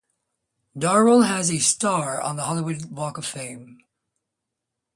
Darwell 0.75 1.21
has 1.27 1.51
a 1.51 1.59
star 1.59 2.19
on 2.19 2.35
the 2.35 2.41
Hollywood 2.41 2.85
Walk 2.85 3.19
of 3.19 3.25
Fame. 3.27 3.81